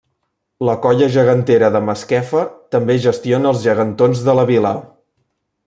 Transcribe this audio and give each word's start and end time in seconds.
La 0.69 0.73
Colla 0.85 1.09
Gegantera 1.15 1.69
de 1.75 1.81
Masquefa 1.89 2.41
també 2.77 2.97
gestiona 3.05 3.53
els 3.53 3.61
Gegantons 3.67 4.25
de 4.31 4.39
la 4.41 4.47
Vila. 4.55 4.77